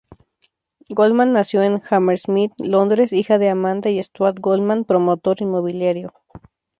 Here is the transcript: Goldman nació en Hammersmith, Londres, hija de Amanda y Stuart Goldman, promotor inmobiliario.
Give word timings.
Goldman 0.89 1.31
nació 1.31 1.61
en 1.61 1.79
Hammersmith, 1.87 2.53
Londres, 2.57 3.13
hija 3.13 3.37
de 3.37 3.49
Amanda 3.49 3.91
y 3.91 3.99
Stuart 4.01 4.37
Goldman, 4.39 4.83
promotor 4.83 5.39
inmobiliario. 5.43 6.11